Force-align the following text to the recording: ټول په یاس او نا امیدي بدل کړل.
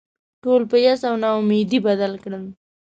ټول 0.43 0.61
په 0.71 0.77
یاس 0.85 1.01
او 1.09 1.15
نا 1.23 1.29
امیدي 1.39 1.79
بدل 1.87 2.13
کړل. 2.23 2.45